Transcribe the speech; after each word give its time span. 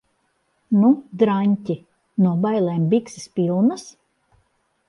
Nu, 0.83 0.89
draņķi? 1.23 1.77
No 2.25 2.33
bailēm 2.47 2.89
bikses 2.95 3.31
pilnas? 3.37 3.85